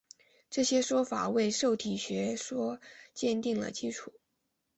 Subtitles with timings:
[0.49, 2.79] 这些说法为受体学说
[3.13, 4.11] 奠定了基础。